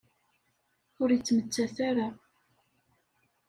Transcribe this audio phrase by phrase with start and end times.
[1.01, 2.07] Ur yettmettat ara.